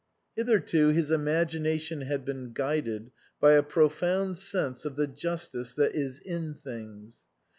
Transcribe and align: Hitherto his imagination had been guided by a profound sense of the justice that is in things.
Hitherto 0.35 0.87
his 0.87 1.11
imagination 1.11 2.01
had 2.01 2.25
been 2.25 2.53
guided 2.53 3.11
by 3.39 3.51
a 3.51 3.61
profound 3.61 4.35
sense 4.39 4.83
of 4.83 4.95
the 4.95 5.05
justice 5.05 5.75
that 5.75 5.93
is 5.93 6.17
in 6.17 6.55
things. 6.55 7.25